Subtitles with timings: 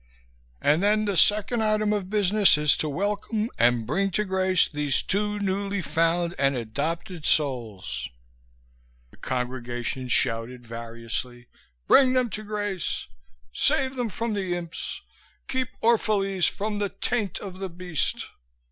[0.59, 5.03] "And then the second item of business is to welcome and bring to grace these
[5.03, 8.09] two newly found and adopted souls."
[9.11, 11.49] The congregation shouted variously:
[11.85, 13.05] "Bring them to grace!
[13.53, 15.01] Save them from the imps!
[15.47, 18.25] Keep Orphalese from the taint of the beast!"